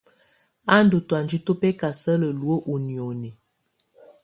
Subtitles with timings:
[0.73, 3.29] Á ndù tɔ̀ánjɛ tu bɛkasala luǝ́ ú nioni.